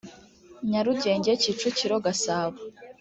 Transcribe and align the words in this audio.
nyarugenge 0.69 1.31
kicukiro 1.41 1.95
gasabo 2.05 2.57